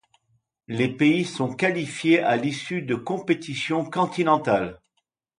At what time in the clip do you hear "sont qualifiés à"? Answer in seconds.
1.25-2.35